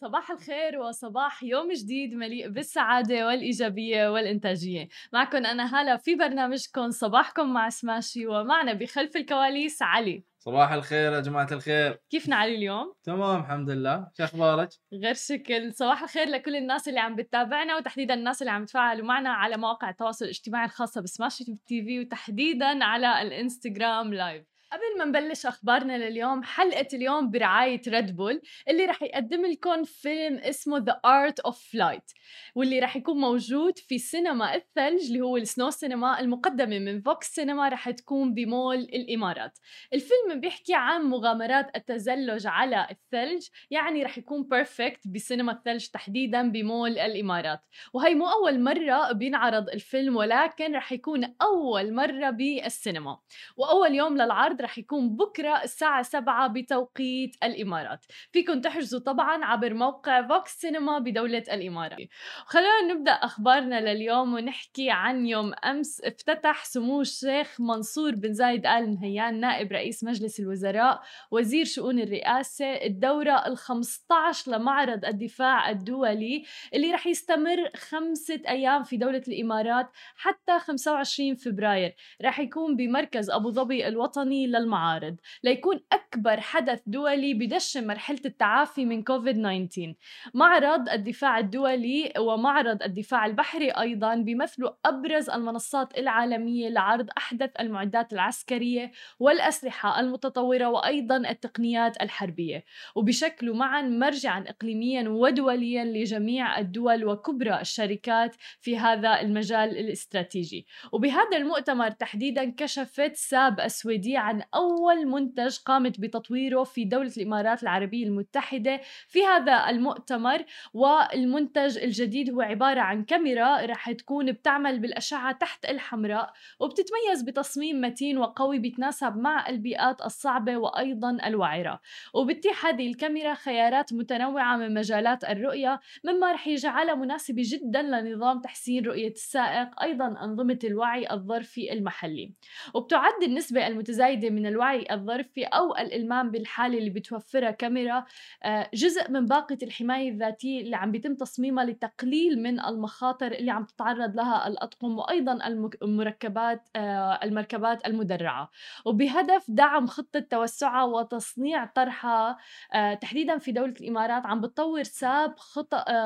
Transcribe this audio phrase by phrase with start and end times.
[0.00, 4.88] صباح الخير وصباح يوم جديد مليء بالسعادة والإيجابية والإنتاجية.
[5.12, 10.24] معكم أنا هلا في برنامجكم صباحكم مع سماشي ومعنا بخلف الكواليس علي.
[10.38, 12.00] صباح الخير يا جماعة الخير.
[12.10, 14.08] كيفنا علي اليوم؟ تمام الحمد لله.
[14.16, 15.74] شو أخبارك؟ غير شكل.
[15.74, 19.90] صباح الخير لكل الناس اللي عم بتتابعنا وتحديدا الناس اللي عم تفاعلوا معنا على مواقع
[19.90, 26.42] التواصل الاجتماعي الخاصة بسماشي تي في وتحديدا على الإنستغرام live قبل ما نبلش أخبارنا لليوم
[26.42, 32.10] حلقة اليوم برعاية ريد بول اللي رح يقدم لكم فيلم اسمه The Art of Flight
[32.54, 37.34] واللي رح يكون موجود في سينما الثلج اللي هو ال snow cinema المقدمة من فوكس
[37.34, 39.58] سينما رح تكون بمول الإمارات.
[39.92, 46.98] الفيلم بيحكي عن مغامرات التزلج على الثلج يعني رح يكون perfect بسينما الثلج تحديدا بمول
[46.98, 47.60] الإمارات.
[47.92, 53.18] وهي مو أول مرة بينعرض الفيلم ولكن رح يكون أول مرة بالسينما.
[53.56, 58.06] وأول يوم للعرض رح يكون بكرة الساعة 7 بتوقيت الإمارات.
[58.32, 61.98] فيكم تحجزوا طبعا عبر موقع فوكس سينما بدولة الإمارات
[62.46, 66.00] خلونا نبدأ أخبارنا لليوم ونحكي عن يوم أمس.
[66.00, 72.66] افتتح سمو الشيخ منصور بن زايد آل نهيان نائب رئيس مجلس الوزراء وزير شؤون الرئاسة
[72.66, 80.58] الدورة ال 15 لمعرض الدفاع الدولي اللي رح يستمر خمسة أيام في دولة الإمارات حتى
[80.58, 81.94] 25 فبراير.
[82.22, 89.02] رح يكون بمركز أبو ظبي الوطني للمعارض ليكون أكبر حدث دولي بدشن مرحلة التعافي من
[89.02, 89.94] كوفيد 19
[90.34, 98.92] معرض الدفاع الدولي ومعرض الدفاع البحري أيضا بيمثلوا أبرز المنصات العالمية لعرض أحدث المعدات العسكرية
[99.20, 102.64] والأسلحة المتطورة وأيضا التقنيات الحربية.
[102.94, 110.66] وبشكلوا معا مرجعا إقليميا ودوليا لجميع الدول وكبرى الشركات في هذا المجال الاستراتيجي.
[110.92, 118.06] وبهذا المؤتمر تحديدا كشفت ساب السويدية عن أول منتج قامت بتطويره في دولة الإمارات العربية
[118.06, 120.44] المتحدة في هذا المؤتمر.
[120.74, 128.18] والمنتج الجديد هو عبارة عن كاميرا رح تكون بتعمل بالأشعة تحت الحمراء وبتتميز بتصميم متين
[128.18, 131.80] وقوي بيتناسب مع البيئات الصعبة وأيضا الوعرة.
[132.14, 138.86] وبتتيح هذه الكاميرا خيارات متنوعة من مجالات الرؤية مما رح يجعلها مناسبة جدا لنظام تحسين
[138.86, 142.32] رؤية السائق أيضا أنظمة الوعي الظرفي المحلي.
[142.74, 148.04] وبتعد النسبة المتزايدة من الوعي الظرفي أو الإلمام بالحالة اللي بتوفرها كاميرا
[148.44, 153.64] آه، جزء من باقة الحماية الذاتية اللي عم بيتم تصميمها لتقليل من المخاطر اللي عم
[153.64, 155.38] تتعرض لها الأطقم وأيضا
[155.82, 158.50] المركبات آه، المركبات المدرعة.
[158.84, 162.38] وبهدف دعم خطة توسعها وتصنيع طرحها
[162.74, 165.38] آه، تحديدا في دولة الإمارات عم بتطور ساب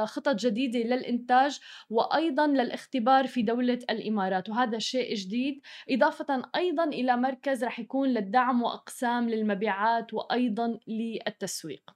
[0.05, 1.61] خطط جديدة للإنتاج
[1.91, 5.61] وأيضا للاختبار في دولة الإمارات وهذا شيء جديد.
[5.91, 11.91] إضافة أيضا إلى مركز رح يكون للدعم وأقسام للمبيعات وأيضا للتسويق.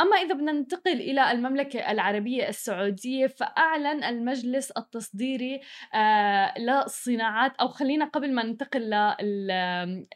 [0.00, 5.60] أما إذا بدنا ننتقل إلى المملكة العربية السعودية فأعلن المجلس التصديري
[5.94, 9.14] آه للصناعات أو خلينا قبل ما ننتقل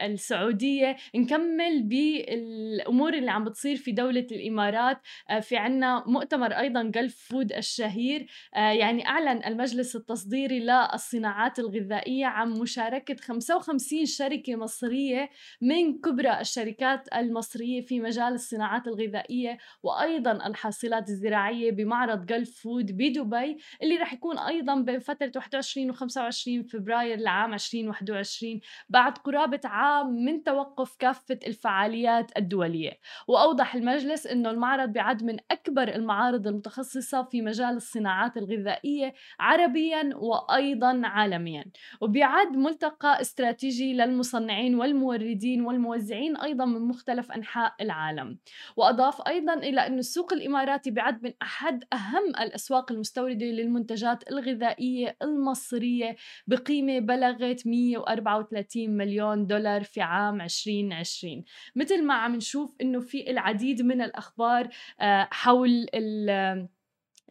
[0.03, 5.01] للسعودية نكمل بالأمور اللي عم بتصير في دولة الإمارات.
[5.31, 8.27] آه في عنا مؤتمر أيضا جلف فود الشهير.
[8.55, 15.31] آه يعني أعلن المجلس التصديري للصناعات الغذائية عن مشاركة 55 شركة مصرية
[15.63, 19.38] من كبرى الشركات المصرية في مجال الصناعات الغذائية.
[19.39, 25.91] الزراعية وأيضا الحاصلات الزراعية بمعرض جلف فود بدبي اللي رح يكون أيضا بين فترة 21
[25.91, 32.93] و 25 فبراير لعام 2021 بعد قرابة عام من توقف كافة الفعاليات الدولية.
[33.29, 41.01] وأوضح المجلس أنه المعرض بيعد من أكبر المعارض المتخصصة في مجال الصناعات الغذائية عربيا وأيضا
[41.05, 41.65] عالميا.
[42.01, 48.39] وبيعد ملتقى استراتيجي للمصنعين والموردين والموزعين أيضا من مختلف أنحاء العالم.
[48.77, 56.17] وأضاف أيضا إلى أن السوق الإماراتي بعد من أحد أهم الأسواق المستوردة للمنتجات الغذائية المصرية
[56.47, 61.45] بقيمة بلغت 134 مليون دولار في عام 2020
[61.77, 64.69] مثل ما عم نشوف أنه في العديد من الأخبار
[65.01, 65.87] آه، حول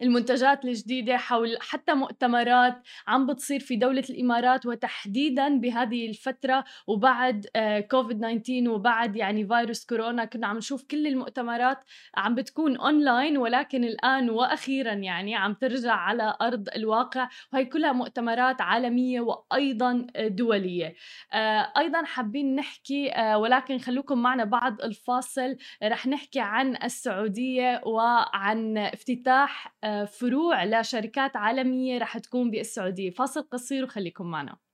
[0.02, 7.46] المنتجات الجديدة حول حتى مؤتمرات عم بتصير في دولة الإمارات وتحديدا بهذه الفترة وبعد
[7.90, 10.24] كوفيد 19 وبعد يعني فيروس كورونا.
[10.24, 11.78] كنا عم نشوف كل المؤتمرات
[12.16, 17.28] عم بتكون أونلاين ولكن الآن وأخيرا يعني عم ترجع على أرض الواقع.
[17.52, 20.94] وهي كلها مؤتمرات عالمية وأيضا دولية.
[21.32, 25.56] آه، أيضا حابين نحكي آه، ولكن خلوكم معنا بعد الفاصل.
[25.82, 33.10] رح نحكي عن السعودية وعن افتتاح آه، فروع لشركات عالمية رح تكون بالسعودية.
[33.10, 34.67] فاصل قصير وخليكم معنا.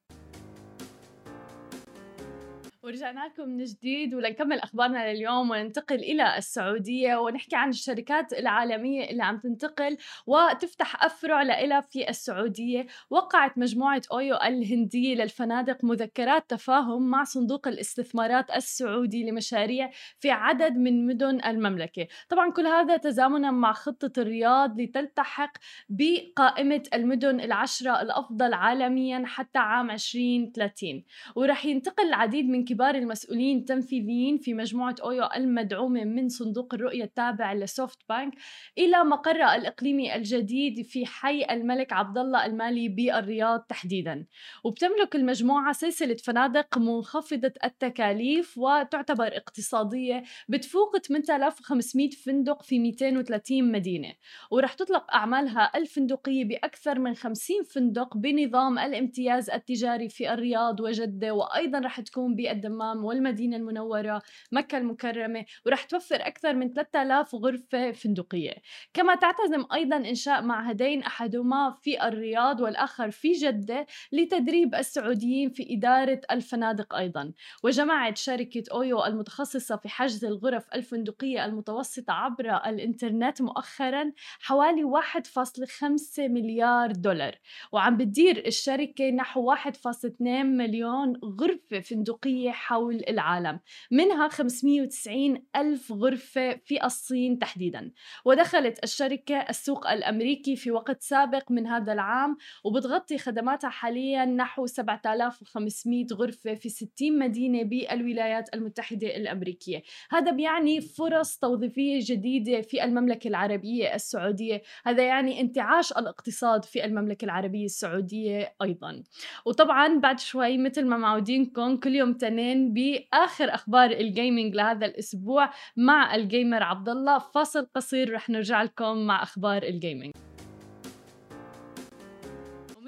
[2.84, 9.22] ورجعنا لكم من جديد ولنكمل أخبارنا لليوم وننتقل إلى السعودية ونحكي عن الشركات العالمية اللي
[9.22, 9.96] عم تنتقل
[10.26, 18.50] وتفتح أفرع لها في السعودية، وقعت مجموعة أويو الهندية للفنادق مذكرات تفاهم مع صندوق الاستثمارات
[18.50, 19.90] السعودي لمشاريع
[20.20, 25.52] في عدد من مدن المملكة، طبعا كل هذا تزامنا مع خطة الرياض لتلتحق
[25.88, 31.04] بقائمة المدن العشرة الأفضل عالميا حتى عام 2030
[31.36, 37.52] ورح ينتقل العديد من كبار المسؤولين التنفيذيين في مجموعة أويو المدعومة من صندوق الرؤية التابع
[37.52, 38.34] لسوفت بانك
[38.78, 44.26] إلى مقرها الإقليمي الجديد في حي الملك عبد الله المالي بالرياض تحديدا.
[44.64, 54.12] وبتملك المجموعة سلسلة فنادق منخفضة التكاليف وتعتبر اقتصادية بتفوق 8500 فندق في 230 مدينة.
[54.50, 61.78] ورح تطلق أعمالها الفندقية بأكثر من 50 فندق بنظام الامتياز التجاري في الرياض وجدة وأيضا
[61.78, 62.34] رح تكون
[62.64, 64.22] الدمام والمدينة المنورة
[64.52, 68.54] مكة المكرمة ورح توفر أكثر من 3000 غرفة فندقية.
[68.94, 76.20] كما تعتزم أيضا إنشاء معهدين أحدهما في الرياض والآخر في جدة لتدريب السعوديين في إدارة
[76.30, 77.32] الفنادق أيضا.
[77.64, 86.92] وجمعت شركة أويو المتخصصة في حجز الغرف الفندقية المتوسطة عبر الإنترنت مؤخرا حوالي 1.5 مليار
[86.92, 87.34] دولار.
[87.72, 93.60] وعم بتدير الشركة نحو 1.2 مليون غرفة فندقية حول العالم.
[93.90, 97.92] منها 590 ألف غرفة في الصين تحديدا.
[98.24, 106.06] ودخلت الشركة السوق الأمريكي في وقت سابق من هذا العام وبتغطي خدماتها حاليا نحو 7500
[106.12, 109.82] غرفة في 60 مدينة بالولايات المتحدة الأمريكية.
[110.10, 114.62] هذا بيعني فرص توظيفية جديدة في المملكة العربية السعودية.
[114.84, 119.02] هذا يعني انتعاش الاقتصاد في المملكة العربية السعودية أيضا.
[119.46, 125.50] وطبعا بعد شوي مثل ما معودينكم كل يوم تنين بآخر أخبار ال gaming لهذا الأسبوع
[125.76, 130.12] مع ال gamer عبد الله فاصل قصير رح نرجع لكم مع أخبار ال gaming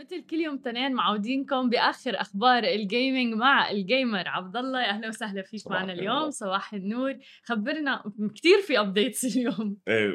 [0.06, 5.08] مثل كل يوم تنين معودينكم بآخر أخبار ال gaming مع ال gamer عبد الله أهلا
[5.08, 6.30] وسهلا فيك معنا اليوم.
[6.30, 7.14] صباح النور.
[7.42, 9.76] خبرنا كثير في updates اليوم.
[9.88, 10.10] إيه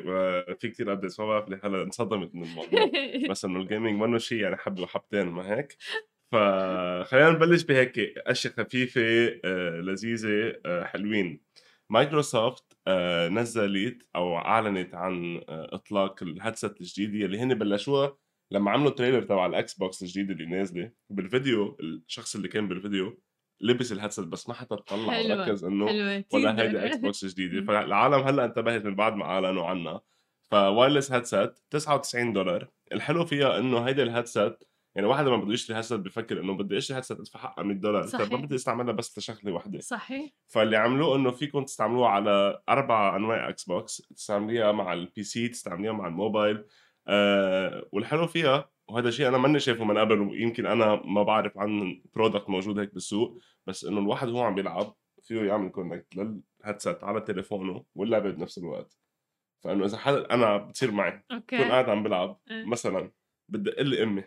[0.60, 2.92] في كثير updates ما بعرف ليه هلا انصدمت من الموضوع.
[3.32, 5.78] بس إنه ال gaming منه شيء يعني حبة وحبتين ما هيك؟
[6.31, 9.01] فخلينا نبلش بهيك أشياء خفيفة
[9.45, 11.42] آه، لذيذة آه، حلوين.
[11.89, 18.18] مايكروسوفت آه، نزلت أو أعلنت عن إطلاق ال headset الجديده اللي هن بلشوها
[18.51, 20.92] لما عملوا trailer تبع الاكس بوكس الجديد اللي نازلة.
[21.10, 23.22] بالفيديو الشخص اللي كان بالفيديو
[23.62, 25.86] لبس ال headset بس ما حتى تطلع وركز إنه
[26.33, 27.66] ولا هيدي إكس بوكس جديدة.
[27.66, 30.01] فالعالم هلأ انتبهت من بعد ما أعلنوا عنها.
[30.51, 32.68] ف wireless headset 99 دولار.
[32.92, 34.63] الحلو فيها إنه هيدي ال headset
[34.96, 38.04] يعني واحد لما بده يشتري headset بفكر إنه بدي اشتري headset ادفع حقها 100 دولار.
[38.04, 38.32] طيب، صحيح.
[38.32, 40.32] ما بدي استعملها بس لشغلة وحده صحيح.
[40.48, 45.92] فاللي عملوه إنه فيكم تستعملوها على أربع أنواع إكس بوكس تستعمليها مع ال PC تستعمليها
[45.92, 46.66] مع الموبايل.
[47.08, 52.02] آه والحلو فيها وهذا شيء أنا ماني شايفه من قبل ويمكن أنا ما بعرف عن
[52.16, 57.04] product موجود هيك بالسوق بس إنه الواحد هو عم بيلعب فيه يعمل connect لل headset
[57.04, 58.98] على تليفونه واللعبة بنفس الوقت.
[59.64, 61.24] فإنه إذا حدا أنا بتصير معي.
[61.31, 61.57] okay.
[61.58, 62.66] بكون قاعد عم بلعب إيه.
[62.66, 63.12] مثلا
[63.50, 64.24] بدي أقول لأمي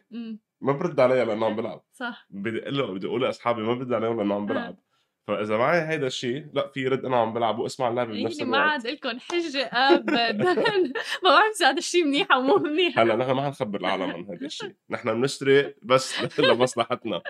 [0.64, 1.84] ما برد عليها لأنه عم بلعب.
[1.92, 2.26] صح.
[2.30, 4.78] بدي أقول له بدي أقول لأصحابي ما برد عليهم لأنه عم بلعب.
[5.26, 8.58] فإذا معي هيدا الشيء لا في رد أنا عم بلعب واسمع اللعبة بنفس الوقت ما
[8.58, 10.32] عاد لكم حجة ابدا.
[11.24, 12.98] ما بعرف إذا هذا الشيء منيح أو مو منيح.
[12.98, 14.74] هلأ نحن ما حنخبر العالم عن هذا الشيء.
[14.90, 17.22] نحن بنشتري بس لمصلحتنا.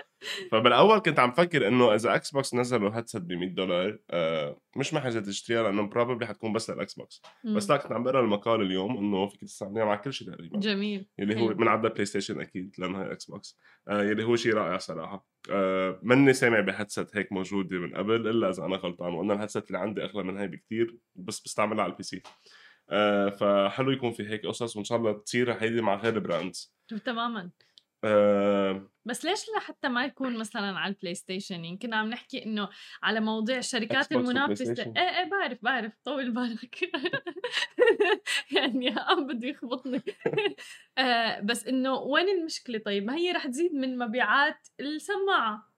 [0.51, 4.93] فبالأول كنت عم فكر إنه إذا إكس بوكس نزلوا headset ب 100 دولار آه مش
[4.93, 8.97] محتاج تشتريها لأنه probably حتكون بس للاكس بوكس بس لا كنت عم بقرأ المقال اليوم
[8.97, 10.59] إنه فيك تستعمليها مع كل شيء تقريبا.
[10.59, 11.07] جميل.
[11.19, 14.53] اللي هو من عدى بلاي ستيشن أكيد لأنه هي إكس بوكس آه يلي هو شيء
[14.53, 15.34] رائع صراحة.
[15.51, 19.37] آه مني سامع ب headset هيك موجوده من قبل إلا إذا أنا غلطان وأنا ال
[19.37, 22.21] headset اللي عندي أغلى من هاي بكثير بس بستعملها على ال PC
[22.89, 26.75] آه فحلو يكون في هيك قصص وإن شاء الله تصير هيدي مع غير brands.
[26.91, 27.51] طيب، تماما.
[28.05, 32.69] آه بس ليش لحتى ما يكون مثلا على ال PlayStation يمكن عم نحكي إنه
[33.03, 34.93] على مواضيع الشركات المنافسة.
[34.97, 35.93] إيه إيه بعرف بعرف.
[36.05, 36.79] طول بالك.
[38.55, 40.01] يعني عم بده يخبطني.
[40.97, 45.75] آه بس إنه وين المشكلة؟ طيب ما هي رح تزيد من مبيعات السماعة.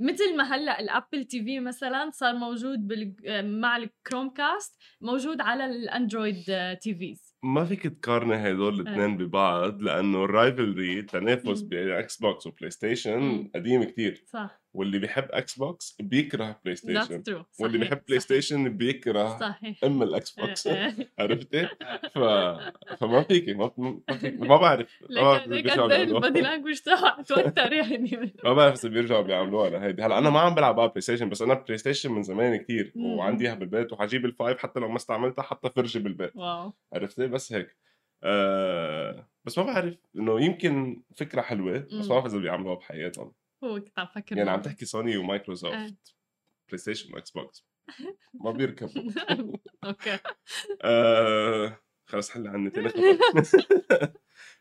[0.00, 3.14] مثل ما هلأ ال Apple TV مثلا صار موجود بال...
[3.60, 6.44] مع ال Chromecast موجود على ال Android
[6.80, 9.16] TVs ما فيك تقارني هدول الاثنين آه.
[9.16, 14.24] ببعض لأنه ال rivalry التنافس بين Xbox و PlayStation قديم كتير.
[14.26, 14.65] صح.
[14.76, 17.22] واللي بيحب Xbox بيكره PlayStation
[17.60, 19.84] واللي بيحب بلاي ستيشن بيكره صحيح.
[19.84, 20.94] أم ال Xbox إيه.
[21.18, 21.68] عرفتي؟
[22.14, 22.18] ف...
[22.98, 25.02] فما فيكي ما, ما فيك ما بعرف.
[25.10, 25.46] ما بعرف.
[25.46, 28.32] البادي لانجوج تبعه توتر يعني.
[28.44, 31.54] ما بعرف إذا بيرجعوا بيعملوها لهيدي هلأ أنا ما عم بلعب على PlayStation بس أنا
[31.54, 33.06] PlayStation من زمان كتير مم.
[33.06, 36.36] وعندي إياها بالبيت وحجيب ال five حتى لو ما استعملتها حتى فرجي بالبيت.
[36.36, 36.72] wow.
[36.92, 37.76] عرفتي بس هيك.
[38.22, 41.92] آه بس ما بعرف إنه يمكن فكرة حلوة بس.
[41.92, 43.32] ما بعرف إذا بيعملوها بحياتهم.
[43.64, 44.62] هو كنت عم فكر يعني عم.
[44.62, 45.16] تحكي Sony.
[45.16, 46.14] و
[46.68, 47.66] Microsoft PlayStation و Xbox
[48.34, 49.12] ما بيركبوا
[49.84, 50.18] okay.
[50.82, 52.88] آه خلص حل عني تاني.
[52.88, 53.18] خبر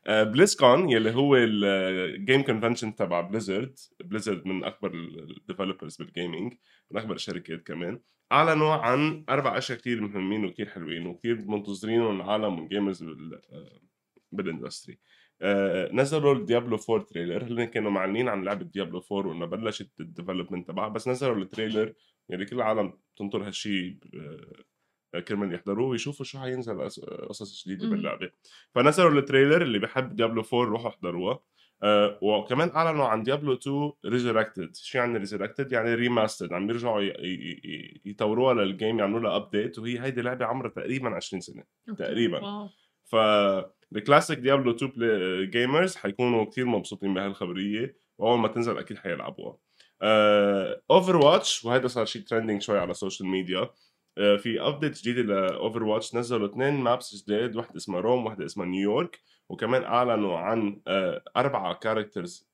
[0.07, 6.53] BlizzCon يلي هو ال game convention تبع Blizzard Blizzard من أكبر ال developers بال gaming
[6.91, 7.99] من أكبر الشركات كمان.
[8.31, 13.79] اعلنوا عن أربع أشياء كثير مهمين وكثير حلوين وكثير منتظرينهم العالم وال gamers بال آه،
[14.31, 14.99] بال industry
[15.41, 19.89] آه، نزلوا ال Diablo 4 trailer هن كانوا معلنين عن لعبة Diablo 4 وإنه بلشت
[19.99, 21.93] ال development تبعها بس نزلوا ال trailer
[22.29, 23.97] يعني كل العالم تنطر هالشيء
[25.15, 26.81] آه، كرمال يحضروه ويشوفوا شو حينزل
[27.29, 27.89] قصص جديدة.
[27.89, 28.31] باللعبة
[28.75, 31.39] فنزلوا ال trailer اللي بحب Diablo 4 روحوا احضروها
[31.83, 37.01] آه وكمان أعلنوا عن Diablo 2 Resurrected شو يعني resurrected يعني remastered عم يرجعوا
[38.05, 41.63] يطوروها لل game يعملوا لها update وهي هيدي لعبة عمرها تقريبا 20 سنة.
[41.97, 42.69] تقريباً.
[43.13, 48.97] wow ف ال classic Diablo 2 gamers حيكونوا كثير مبسوطين بهالخبرية وأول ما تنزل أكيد
[48.97, 49.57] حيلعبوها.
[50.91, 53.69] Overwatch وهذا صار شيء trending شوي على ال social media
[54.17, 58.65] آه، في update جديده ل Overwatch نزلوا اثنين maps جداد واحدة اسمها Rome واحدة اسمها
[58.65, 59.19] نيويورك
[59.49, 62.49] وكمان أعلنوا عن آه، أربعة characters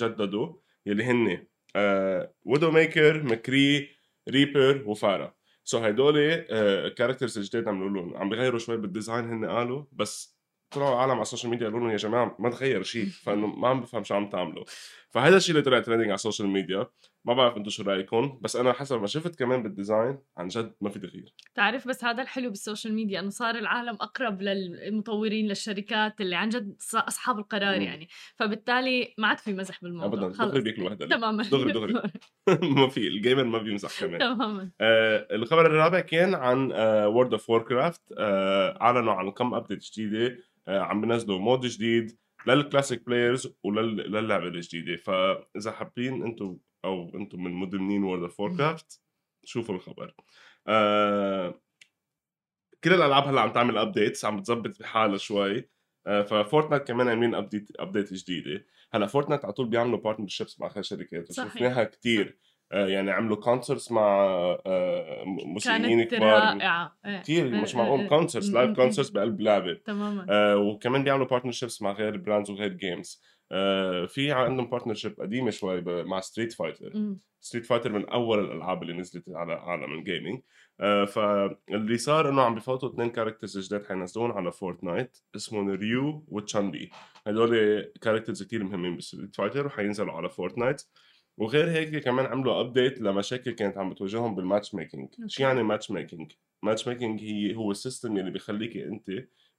[0.00, 0.52] جددوا
[0.86, 1.46] يلي هن
[2.44, 3.88] Widowmaker McCree
[4.28, 5.34] Reaper و Pharah.
[5.64, 6.36] so هدول
[6.88, 10.38] characters جداد عملوا لهم عم بيغيروا شوي بال design هن قالوا بس
[10.70, 13.68] طلعوا عالم على ال social media قالوا لهم يا جماعة ما تغير شيء فإنه ما
[13.68, 14.64] عم بفهم شو عم تعملوا.
[15.10, 16.86] فهذا الشيء اللي طلع trending على ال social media
[17.24, 20.74] ما بعرف أنتم شو رايكم بس أنا حسب ما شفت كمان بال design عن جد
[20.80, 25.48] ما في تغيير تعرف بس هذا الحلو بال social media إنه صار العالم أقرب للمطورين
[25.48, 27.82] للشركات اللي عن جد أصحاب القرار مم.
[27.82, 28.08] يعني.
[28.36, 30.26] فبالتالي ما عاد في مزح بالموضوع.
[30.26, 30.44] ابدا.
[30.44, 31.06] دغري بياكلوا وحدة.
[31.06, 31.42] تماما.
[31.42, 31.92] دغري دغري.
[32.76, 34.18] ما في ال gamer ما بيمزح كمان.
[34.18, 34.70] تماما.
[34.80, 36.72] آه الخبر الرابع كان عن
[37.06, 38.02] World of Warcraft
[38.80, 40.38] أعلنوا عن كم update جديدة.
[40.68, 44.96] آه عم بنزلوا mode جديد لل classic players وللعبه الجديدة.
[44.96, 49.02] فإذا حابين أنتم أو أنتم من مدمنين World of Warcraft
[49.44, 50.14] شوفوا الخبر.
[50.68, 51.60] آه
[52.84, 55.68] كل الألعاب هلأ عم تعمل updates عم بتظبط بحالها شوي.
[56.06, 58.66] آه ف Fortnite كمان عاملين update update جديدة.
[58.92, 61.30] هلأ Fortnite على طول بيعملوا partnerships مع غير شركات.
[61.30, 62.38] وشفناها كثير
[62.72, 64.24] آه يعني عملوا concerts مع
[64.66, 66.22] آه موسيقيين كبار.
[66.22, 66.98] رائعة.
[67.06, 67.20] إيه.
[67.20, 68.08] كثير إيه، مش إيه، معقول.
[68.08, 69.74] concerts live concerts بقلب لعبة.
[69.74, 70.26] تماما.
[70.30, 73.22] آه وكمان بيعملوا partnerships مع غير brands وغير games
[74.06, 76.92] في عندهم partnership قديمة شوي مع Street Fighter.
[77.40, 80.40] Street Fighter من أول الألعاب اللي نزلت على عالم ال gaming
[80.80, 86.36] آه فاللي صار إنه عم بفوتوا اثنين characters جداد حينزلون على Fortnite اسمهم Ryu و
[86.36, 86.90] Chun-Li
[87.26, 90.82] هدول characters كثير مهمين ب Street Fighter وحينزلوا على Fortnite
[91.42, 95.42] وغير هيك كمان عملوا update لمشاكل كانت عم بتواجههم بال matchmaking شو.
[95.42, 99.10] يعني matchmaking matchmaking هي هو ال system اللي بيخليك أنت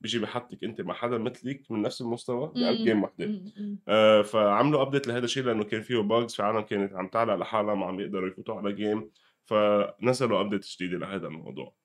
[0.02, 2.84] بيجي بحطك أنت مع حدا مثلك من نفس المستوى بقلب.
[2.84, 3.42] game وحدة.
[3.88, 7.76] آه، فعملوا update لهذا الشيء لأنه كان فيه bugs في عالم كانت عم تعلق لحالها
[7.76, 9.12] ما عم يقدروا يفوتوا على game
[9.46, 11.76] فنزلوا update جديدة لهذا الموضوع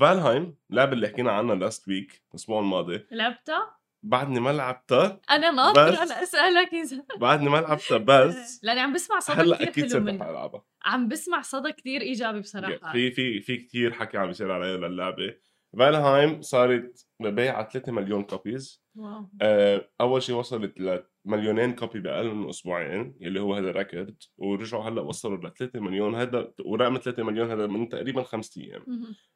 [0.00, 6.02] Valheim اللعبه اللي حكينا عنها last week الأسبوع الماضي لعبتها؟ بعدني ما لعبتها أنا ناطره
[6.02, 11.08] أسألك إذا بعدني ما لعبتها بس لأني عم بسمع صدى هلأ أكيد صرت العبها عم
[11.08, 12.92] بسمع صدى كثير إيجابي بصراحة.
[12.92, 15.34] في في في كثير حكي عم بيصير عليها للعبة.
[15.78, 19.28] Valheim صارت مبيعة 3 مليون copies wow.
[19.42, 25.02] آه، أول شيء وصلت لمليونين copy بأقل من أسبوعين اللي هو هذا record ورجعوا هلأ
[25.02, 28.84] وصلوا ل 3 مليون هذا ورقم 3 مليون هذا من تقريبا خمسة أيام.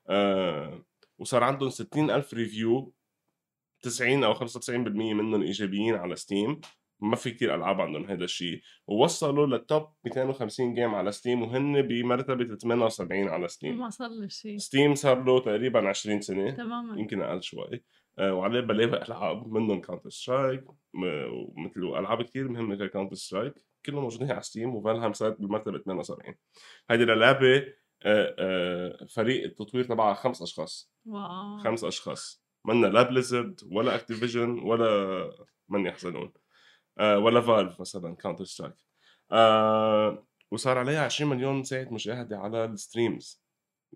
[0.09, 0.85] آه
[1.19, 2.95] وصار عندهم 60 ألف review
[3.83, 4.71] 90 أو 95%
[5.15, 6.61] منهم إيجابيين على Steam.
[7.01, 8.61] ما في كتير ألعاب عندهم هذا الشيء.
[8.87, 13.79] ووصلوا لل top 250 game على Steam وهن بمرتبة 78 على ستيم.
[13.79, 14.59] ما صار له شيء.
[14.59, 16.51] Steam صار له تقريبا 20 سنة.
[16.51, 17.01] تماما.
[17.01, 17.85] يمكن أقل شوي.
[18.19, 23.55] آه وعليه بلاوي ألعاب منهم Counter-Strike ومثل ألعاب كتير مهمة زي Counter-Strike
[23.87, 26.35] كلهم موجودين على Steam و Valheim صارت بالمرتبة 78
[26.91, 27.57] هيدي للعبة
[28.03, 30.93] آه، آه، فريق التطوير تبعها خمس أشخاص.
[31.07, 31.59] wow.
[31.59, 32.48] خمس أشخاص.
[32.65, 35.31] منا لا Blizzard ولا Activision ولا
[35.69, 36.33] من يحزنون.
[36.99, 38.75] آه ولا Valve مثلا Counter-Strike
[39.33, 43.43] آه وصار عليها 20 مليون ساعه مشاهدة على ال streams.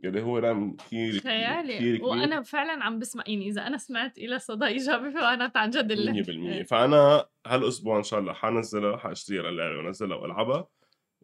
[0.05, 1.79] اللي هو رقم كثير خيالي.
[1.79, 2.05] كبير.
[2.05, 6.63] وأنا فعلا عم بسمع يعني إذا أنا سمعت إلى صدى إيجابي فأنا عن جد اللي
[6.65, 10.69] 100% فأنا هالأسبوع إن شاء الله حنزلها حاشتريها للعبه وانزلها وألعبها.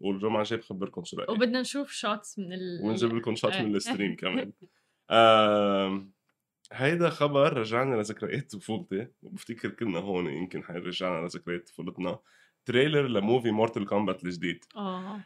[0.00, 3.62] والجمعة الجاية بخبركم شو رايي وبدنا نشوف shots من ال ونجيب لكم shot إيه.
[3.62, 4.52] من ال stream كمان.
[5.10, 6.12] آم،
[6.72, 9.06] هيدا خبر رجعنا لذكريات طفولتي.
[9.22, 12.18] وبفتكر كلنا هون يمكن حيرجعنا لذكريات طفولتنا.
[12.64, 14.64] trailer ل movie Mortal Kombat الجديد.
[14.76, 15.20] آه.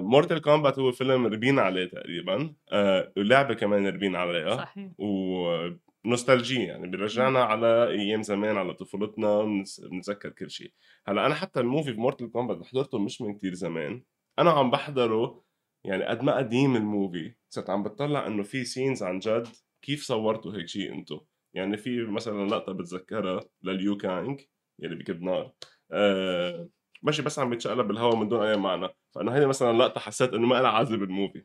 [0.00, 2.54] Mortal Kombat هو فيلم ربينا عليه تقريبا.
[2.72, 4.56] آه، ولعبة كمان ربينا عليها.
[4.56, 4.90] صحيح.
[4.98, 6.86] ونوستالجية يعني.
[6.86, 9.42] بيرجعنا على أيام زمان على طفولتنا
[9.90, 10.72] بنتذكر كل شيء.
[11.06, 14.02] هلأ أنا حتى ال movie في Mortal Kombat حضرته مش من كتير زمان.
[14.38, 15.44] أنا عم بحضره
[15.84, 17.34] يعني قد ما قديم ال movie.
[17.48, 19.48] صرت عم بتطلع إنه في scenes عن جد
[19.84, 21.20] كيف صورتوا هيك شيء أنتم
[21.54, 24.40] يعني في مثلا لقطة بتذكرها ل Liu Kang
[24.78, 25.52] يلي بكب نار.
[25.92, 26.68] آه
[27.02, 28.88] ماشي بس عم بيتشقلب بالهواء من دون أي معنى.
[29.14, 31.44] فانه هيدي مثلا لقطة حسيت إنه ما لها عازة بال movie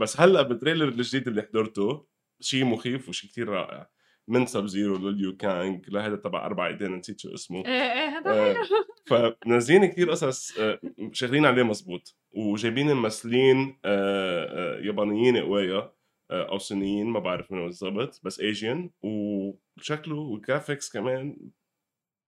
[0.00, 2.06] بس هلأ بال trailer الجديد اللي حضرته
[2.40, 3.90] شيء مخيف وشيء كتير رائع.
[4.28, 7.66] من Sub-Zero ل Liu Kang لهذا تبع أربع ايدين نسيت شو اسمه.
[7.66, 8.64] إيه إيه هذا آه، حلو
[9.06, 10.80] فمنزلين كتير قصص آه،
[11.12, 12.16] شغالين عليه مزبوط.
[12.32, 15.92] وجايبين ممثلين آه، يابانيين قوايا
[16.30, 21.36] أو صينيين ما بعرف منو بالضبط بس Asian وشكله وال graphics كمان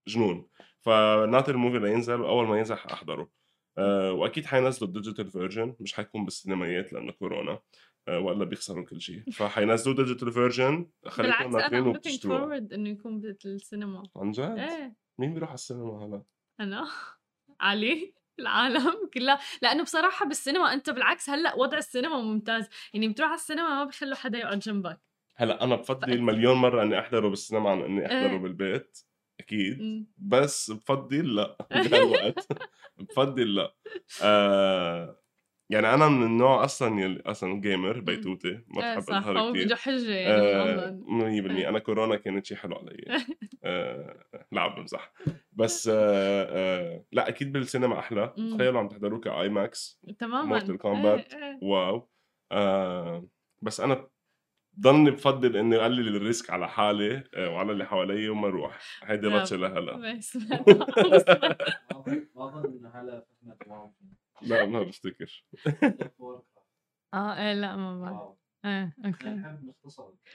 [0.08, 0.48] جنون.
[0.80, 3.30] فناطر ال movie لينزل وأول ما ينزل حاحضره
[3.78, 7.60] آه، وأكيد حينزلوا ال digital version مش حيكون بالسينمايات لأنه كورونا
[8.08, 9.22] آه، وألا بيخسروا كل شيء.
[9.38, 14.02] فحينزلوا digital version خليكم ناطرين forward إنه يكون بالسينما.
[14.16, 14.96] عن جد؟ إيه.
[15.18, 16.22] مين بيروح على السينما هلا؟
[16.60, 16.88] أنا.
[17.60, 18.14] علي.
[18.38, 19.38] العالم كلها.
[19.62, 22.68] لأنه بصراحة بالسينما أنت بالعكس هلأ وضع السينما ممتاز.
[22.94, 25.00] يعني بتروح على السينما ما بيخلوا حدا يقعد جنبك.
[25.36, 28.36] هلأ أنا بفضل مليون مرة إني أحضره بالسينما عن إني أحضره إيه.
[28.38, 28.98] بالبيت
[29.40, 30.06] أكيد.
[30.18, 31.56] بس بفضل لأ.
[31.70, 32.48] بهالوقت.
[32.96, 33.74] بفضل لأ.
[34.22, 35.21] آه
[35.72, 39.76] يعني أنا من النوع أصلا يلي أصلا gamer بيتوتي ما إيه بحب هو كثير بده
[39.76, 41.62] حجه يعني آه، بالأظن.
[41.62, 43.04] 100% أنا كورونا كانت شيء حلو علي
[43.64, 45.12] آه لا عم بمزح
[45.52, 48.34] بس آه آه لا أكيد بالسينما أحلى.
[48.38, 48.56] مم.
[48.56, 50.60] تخيلوا عم تحضروه ك IMAX تماما.
[50.60, 51.34] Mortal Kombat.
[51.34, 51.58] إيه، إيه.
[51.62, 52.08] واو.
[52.52, 53.26] آه
[53.62, 54.08] بس أنا
[54.80, 58.78] ضلني بفضل إني أقلل ال risk على حالي آه، وعلى اللي حوالي وما أروح.
[59.04, 59.28] هيدي.
[59.28, 60.16] باتشي لهلا.
[60.16, 60.64] بس ما
[62.36, 63.24] اظن هلا
[63.66, 63.92] واو
[64.42, 65.44] لا ما بفتكر.
[67.14, 68.36] آه إيه لا ما بعرف.
[68.64, 69.42] إيه أوكي.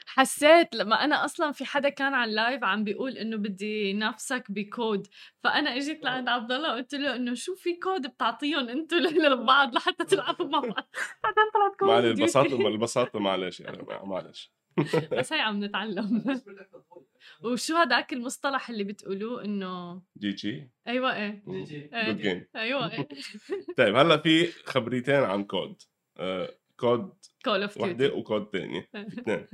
[0.06, 4.52] حسيت لما أنا أصلا في حدا كان على ال live عم بيقول إنه بدي نافسك
[4.52, 5.08] ب CoD.
[5.44, 10.06] فأنا إجيت لعند عبد الله قلت له إنه شو في كود بتعطيهم أنتم لبعض لحتى
[10.06, 10.90] تلعبوا مع بعض؟
[11.24, 12.20] بعدين طلعت CoD معلش duty.
[12.20, 14.57] البساطة البساطة معلش جماعة معلش
[15.20, 16.24] بس هي عم نتعلم.
[17.44, 21.44] وشو هذاك المصطلح اللي بتقولوه إنه GG أيوه إيه.
[21.48, 22.12] good إيه.
[22.12, 23.08] game أيوه إيه.
[23.78, 25.82] طيب هلأ في خبريتين عن CoD
[26.78, 27.14] CoD
[27.46, 28.90] Call of Duty و CoD تانية.
[28.92, 29.48] في اثنين.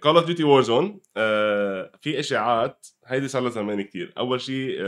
[0.00, 1.00] Call of Duty Warzone
[2.00, 2.86] في إشاعات.
[3.06, 4.78] هيدي صار لها زمان كثير أول شيء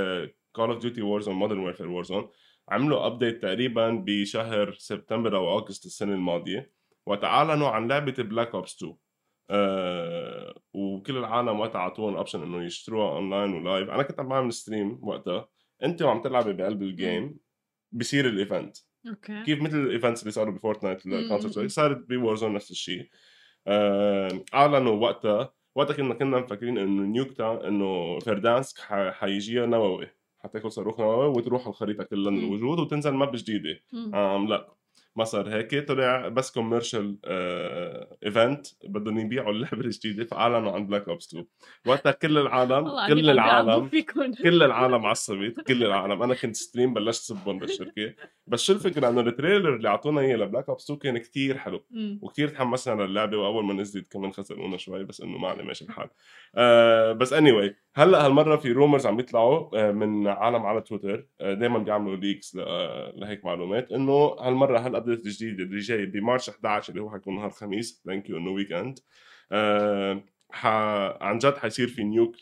[0.53, 2.31] Call of Duty Warzone Modern Warfare Warzone
[2.69, 6.80] عملوا update تقريبا بشهر سبتمبر أو أغسطس السنة الماضية.
[7.07, 8.97] وقت اعلنوا عن لعبة Black Ops 2
[9.51, 14.53] آه وكل العالم وقتها أعطوهم option إنه يشتروها online و live أنا كنت عم بعمل
[14.53, 15.49] stream وقتها.
[15.85, 17.37] انت وعم تلعبي بقلب ال game
[17.93, 18.77] بصير ال event
[19.09, 19.43] أوكي.
[19.43, 21.07] كيف مثل ال events اللي صاروا ب Fortnite.
[21.07, 23.09] ال concert صارت ب Warzone نفس الشيء
[23.67, 25.53] آه، أعلنوا وقتها.
[25.75, 28.79] وقتها كنا كنا مفكرين إنه Nuketown انه Verdansk
[29.13, 30.09] حيجيها نووي
[30.39, 32.45] حتاكل صاروخ نووي وتروح الخريطة كلها من مم.
[32.49, 33.81] الوجود وتنزل map جديدة.
[33.93, 34.15] مم.
[34.15, 34.75] آم لا
[35.17, 37.19] ما صار هيك طلع بس commercial
[38.25, 41.47] event بدهم يبيعوا اللعبة الجديدة فأعلنوا عن Black Ops 2
[41.87, 43.89] وقتها كل العالم كل العالم
[44.43, 46.23] كل العالم عصبت كل العالم.
[46.23, 48.15] أنا كنت stream بلشت سبهم بالشركة.
[48.47, 51.59] بس شو الفكرة؟ إنه ال trailer اللي أعطونا إياه ل Black Ops 2 كان كتير
[51.59, 51.85] حلو.
[51.91, 52.19] مم.
[52.23, 56.09] وكتير تحمسنا للعبة وأول ما نزلت كمان خسرونا شوي بس إنه ما عليه ماشي الحال
[56.55, 61.27] آه بس any anyway, هلأ هالمرة في rumors عم يطلعوا آه من عالم على تويتر
[61.41, 62.57] آه دائما بيعملوا leaks
[63.17, 67.51] لهيك معلومات إنه هالمرة هال update الجديد اللي جاي بمارش 11 اللي هو حيكون نهار
[67.51, 68.99] خميس thank you إنه weekend
[69.53, 70.23] آه.
[71.21, 72.37] عن جد حيصير في nuke.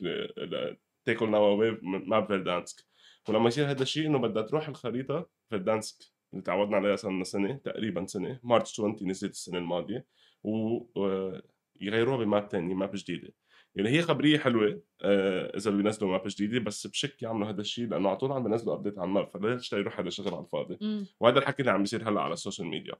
[1.04, 2.84] تاكل نواوي map Verdansk
[3.28, 5.96] ولما يصير هذا الشيء إنه بدها تروح الخريطة Verdansk
[6.32, 10.06] اللي تعودنا عليها صار لنا سنة تقريبا سنة مارش 20 نزلت السنة الماضية
[10.44, 13.34] ويغيروها ب map تاني map جديدة
[13.74, 18.08] يعني هي خبرية حلوة آه، إذا بينزلوا map جديدة بس بشك يعملوا هذا الشيء لأنه
[18.08, 20.78] على طول عم بينزلوا update على ال map فليش يروح هذا الشغل على الفاضي.
[20.80, 21.06] مم.
[21.20, 22.94] وهذا الحكي اللي عم بيصير هلأ على ال social media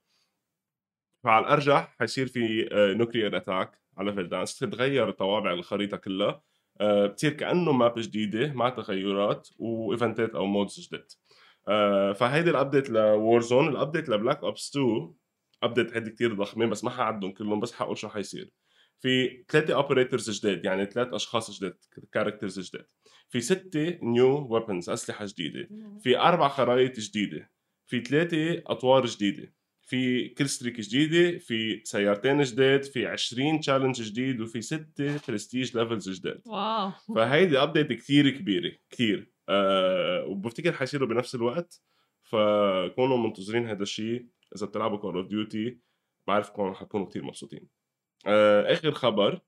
[1.24, 6.42] فعلى الأرجح حيصير في nuclear attack على Verdansk تتغير طوابع الخريطة كلها
[6.80, 11.04] آه، بتصير كأنه map جديدة مع تغيرات وايفنتات أو modes جديد.
[11.68, 15.14] آه، فهيدي ال update ل Warzone ال update ل Black Ops 2
[15.62, 18.50] update هيدي كتير ضخمة بس ما حعدهم كلهم بس حقول شو حيصير.
[19.00, 21.76] في ثلاثة operators جداد يعني ثلاث أشخاص جداد
[22.12, 22.86] characters جداد.
[23.28, 25.68] في ستة new weapons أسلحة جديدة.
[26.00, 27.50] في أربع خرائط جديدة.
[27.86, 29.52] في ثلاثة أطوار جديدة.
[29.82, 36.42] في killstreak جديدة في سيارتين جداد في 20 challenge جديد وفي ستة prestige levels جداد.
[36.46, 36.90] واو.
[37.14, 39.32] فهيدي update كثير كبيرة كثير.
[39.48, 41.82] أه وبفتكر حيصيروا بنفس الوقت.
[42.22, 45.78] فكونوا منتظرين هذا الشيء إذا بتلعبوا Call of Duty
[46.26, 47.77] بعرفكم حتكونوا كثير مبسوطين.
[48.26, 49.40] أه آخر خبر.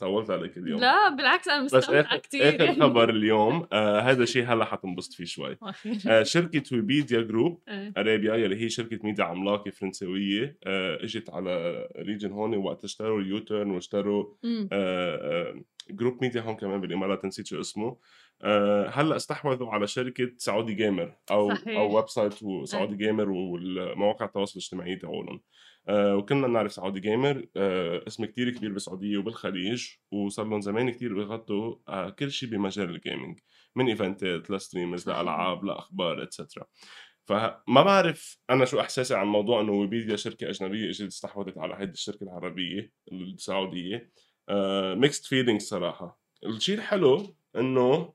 [0.00, 0.80] طولت عليك اليوم.
[0.80, 5.56] لا بالعكس أنا مستمتعه كثير آخر خبر اليوم آه هذا الشيء هلأ حتنبسط فيه شوي.
[6.08, 7.92] آه شركة Webedia Group إيه.
[7.96, 13.70] Arabia يلي هي شركة ميديا عملاقة فرنسويه آه إجت على region هون وقت اشتروا UTURN
[13.70, 14.34] واشتروا.
[14.44, 17.96] آه آه group media هون كمان بالامارات نسيت شو اسمه.
[18.42, 21.78] آه هلأ استحوذوا على شركة Saudi Gamer أو صحيح.
[21.78, 25.40] أو website Saudi Gamer والمواقع التواصل الاجتماعي تاعولهم
[25.88, 27.46] آه وكلنا بنعرف Saudi Gamer.
[27.56, 32.90] آه اسم كتير كبير بالسعودية وبالخليج وصار لهم زمان كتير بيغطوا آه كل شيء بمجال
[32.90, 33.38] ال gaming
[33.76, 35.18] من event ات ل streamers صحيح.
[35.18, 36.64] لالعاب لاخبار etcetera
[37.24, 41.92] فما بعرف أنا شو إحساسي عن موضوع إنه Webedia شركة أجنبية إجت استحوذت على هيدي
[41.92, 44.12] الشركة العربية السعودية.
[44.94, 46.20] mixed feelings صراحة.
[46.46, 48.14] الشيء الحلو إنه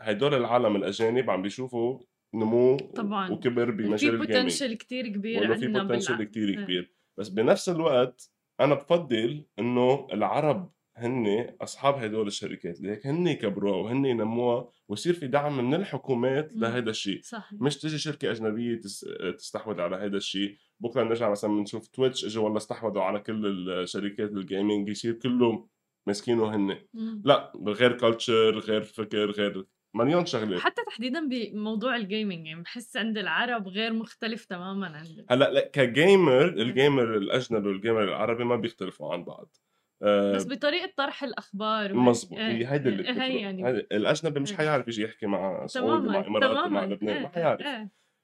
[0.00, 2.00] هدول العالم الأجانب عم بيشوفوا
[2.36, 3.30] نمو طبعاً.
[3.30, 6.64] وكبر في بمجال ال gaming potential كثير كبير وأنه في عندنا potential إيه.
[6.64, 13.76] كبير بس بنفس الوقت أنا بفضل إنه العرب هن أصحاب هدول الشركات لهيك هن يكبروها
[13.76, 16.52] وهن ينموها ويصير في دعم من الحكومات.
[16.56, 19.06] لهذا الشيء صحيح مش تجي شركة أجنبية تس-
[19.38, 24.30] تستحوذ على هذا الشيء بكرة نرجع مثلا بنشوف Twitch اجوا والله استحوذوا على كل الشركات
[24.32, 25.66] ال gaming يصير كله
[26.06, 26.78] ماسكينه هن.
[27.24, 29.66] لا غير culture غير فكر غير
[29.96, 35.06] مليون شغله حتى تحديدا بموضوع ال gaming يعني بحس عند العرب غير مختلف تماما عن
[35.30, 39.56] هلأ لأ ك gamer ال gamer الأجنبي وال gamer العربي ما بيختلفوا عن بعض
[40.02, 41.94] آه، بس بطريقة طرح الأخبار.
[41.94, 42.46] مزبوط إيه.
[42.46, 44.52] هي هيدي اللي بتفرق هي يعني الأجنبي مش.
[44.52, 47.62] حيعرف يجي يحكي مع سعودي مع تماما إماراتي مع لبنان ما حيعرف.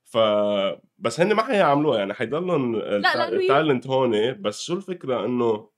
[0.04, 0.18] ف
[0.98, 5.70] بس هن ما حيعملوها يعني حيضلهم ال talent هون بس شو الفكرة إنه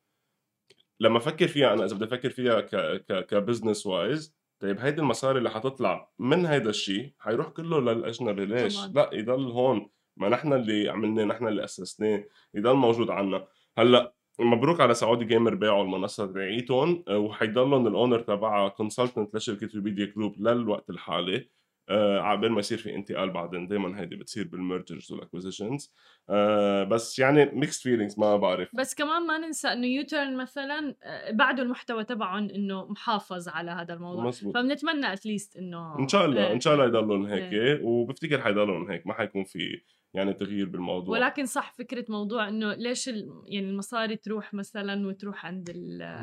[1.00, 5.00] لما أفكر فيها أنا إذا بدي أفكر فيها ك ك ك business wise طيب هيدي
[5.00, 8.92] المصاري اللي حتطلع من هيدا الشيء حيروح كله للأجنبي ليش؟ طبعاً.
[8.94, 13.46] لا يضل هون ما نحن اللي عملناه نحن اللي أسسناه يضل موجود عنا
[13.78, 20.06] هلأ مبروك على Saudi Gamer باعوا المنصة تبعيتهم وحيضلهم ال owner تبعها consultant لشركة Webedia
[20.06, 21.48] Group للوقت الحالي
[21.88, 25.94] آه عقبال ما يصير في انتقال بعدين دائما هيدي بتصير بال mergers وال acquisitions
[26.30, 28.68] آه بس يعني mixed feelings ما بعرف.
[28.74, 33.94] بس كمان ما ننسى إنه UTURN مثلا آه، بعده المحتوى تبعهم إنه محافظ على هذا
[33.94, 34.24] الموضوع.
[34.24, 34.54] مزبوط.
[34.54, 36.52] فبنتمنى at least إنه إن شاء الله إيه.
[36.52, 37.80] إن شاء الله يضلون هيك.
[37.82, 39.80] وبفتكر حيضلون هيك ما حيكون في
[40.14, 43.07] يعني تغيير بالموضوع ولكن صح فكرة موضوع إنه ليش.
[43.46, 46.18] يعني المصاري تروح مثلا وتروح عند ال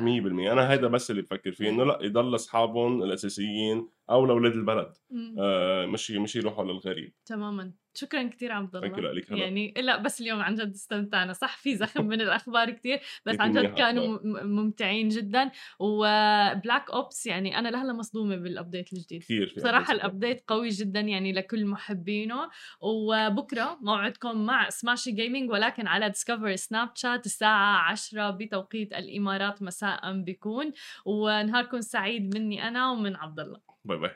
[0.48, 4.92] 100% أنا هيدا بس اللي بفكر فيه إنه لا يضل أصحابهم الأساسيين أو لأولاد البلد.
[5.38, 9.12] آه مش مش يروحوا للغريب تماما شكرا كثير عبد الله.
[9.12, 9.30] لك.
[9.30, 11.32] يعني لا بس اليوم عن جد استمتعنا.
[11.32, 15.50] صح في زخم من الأخبار كثير بس عن جد كانوا ممتعين جدا.
[15.78, 19.22] و Black Ops يعني أنا لهلا مصدومة بال update الجديد.
[19.22, 19.90] كثير updates.
[19.90, 22.50] ال update قوي جدا يعني لكل محبينه.
[22.80, 29.62] وبكرة موعدكم مع سماشي Gaming ولكن على Discover Snapchat الساعة 10 بتوقيت الإمارات.
[29.62, 30.72] مساء بيكون.
[31.06, 33.60] ونهاركم سعيد مني أنا ومن عبد الله.
[33.84, 34.10] باي باي.